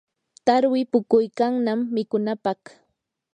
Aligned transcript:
tarwi 0.45 0.81
puquykannam 0.91 1.79
mikunapaq. 1.93 2.61